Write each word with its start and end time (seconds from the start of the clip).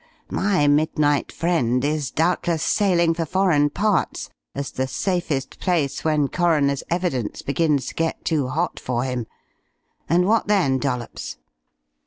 My 0.31 0.65
midnight 0.65 1.31
friend 1.31 1.85
is 1.85 2.09
doubtless 2.09 2.63
sailing 2.63 3.13
for 3.13 3.23
foreign 3.23 3.69
parts, 3.69 4.31
as 4.55 4.71
the 4.71 4.87
safest 4.87 5.59
place 5.59 6.03
when 6.03 6.27
coroner's 6.27 6.81
evidence 6.89 7.43
begins 7.43 7.85
to 7.85 7.93
get 7.93 8.25
too 8.25 8.47
hot 8.47 8.79
for 8.79 9.03
him. 9.03 9.27
And 10.09 10.25
what 10.25 10.47
then, 10.47 10.79
Dollops?" 10.79 11.37